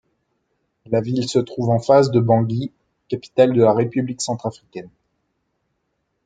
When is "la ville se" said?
0.87-1.37